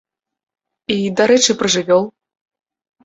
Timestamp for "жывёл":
1.77-2.03